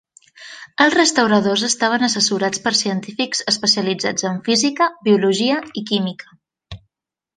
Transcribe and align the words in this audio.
Els 0.85 0.95
restauradors 0.99 1.65
estaven 1.67 2.07
assessorats 2.07 2.63
per 2.63 2.73
científics 2.79 3.45
especialitzats 3.53 4.27
en 4.31 4.41
física, 4.49 4.89
biologia 5.09 5.61
i 5.83 5.85
química. 5.93 6.35